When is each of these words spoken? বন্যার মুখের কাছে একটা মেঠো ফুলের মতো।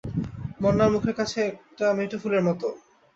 বন্যার 0.61 0.89
মুখের 0.93 1.13
কাছে 1.19 1.39
একটা 1.49 1.85
মেঠো 1.97 2.17
ফুলের 2.21 2.43
মতো। 2.47 2.67